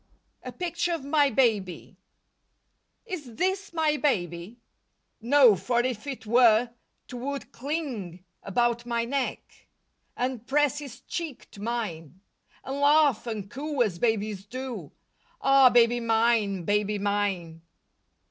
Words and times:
LIFE 0.43 0.53
WAVES 0.55 0.55
21 0.55 0.55
A 0.55 0.57
PICTURE 0.57 0.93
OF 0.95 1.05
MY 1.05 1.29
BABY 1.29 1.97
Is 3.05 3.35
this 3.35 3.71
my 3.71 3.97
baby? 3.97 4.57
No, 5.21 5.55
for 5.55 5.81
if 5.81 6.07
it 6.07 6.25
were 6.25 6.71
'twould 7.07 7.51
cling 7.51 8.23
about 8.41 8.87
my 8.87 9.05
neck 9.05 9.67
And 10.17 10.47
press 10.47 10.81
its 10.81 11.01
cheek 11.01 11.51
to 11.51 11.61
mine, 11.61 12.19
And 12.63 12.77
laugh 12.77 13.27
and 13.27 13.47
coo 13.47 13.83
as 13.83 13.99
babies 13.99 14.43
do, 14.43 14.91
Ah, 15.39 15.69
baby 15.69 15.99
mine, 15.99 16.63
baby 16.63 16.97
mine. 16.97 17.61